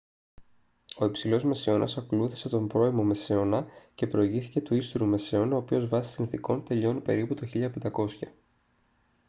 [0.97, 3.65] ο υψηλός μεσαίωνας ακολούθησε τον πρώιμο μεσαίωνα
[3.95, 7.71] και προηγήθηκε του ύστερου μεσαίωνα ο οποίος βάσει συνθηκών τελειώνει περίπου το 1500